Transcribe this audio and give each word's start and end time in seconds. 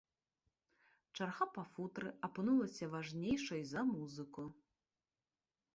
Чарга 1.17 1.47
па 1.57 1.63
футры 1.73 2.09
апынулася 2.29 2.85
важнейшай 2.95 3.61
за 3.75 3.81
музыку. 3.95 4.43